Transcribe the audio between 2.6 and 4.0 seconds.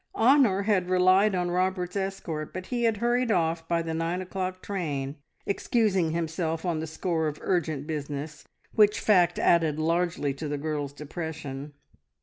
he had hurried off by the